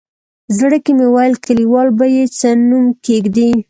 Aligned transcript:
زړه 0.57 0.77
کې 0.83 0.91
مې 0.97 1.07
ویل 1.13 1.35
کلیوال 1.45 1.87
به 1.97 2.05
یې 2.15 2.25
څه 2.37 2.49
نوم 2.69 2.85
کېږدي. 3.05 3.49